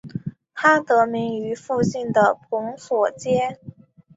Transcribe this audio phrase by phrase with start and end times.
[0.55, 3.59] 它得名于附近的蓬索街。